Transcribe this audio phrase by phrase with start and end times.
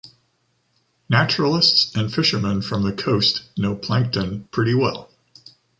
[1.09, 5.11] Naturalists and fishermen from the coast know Plankton pretty well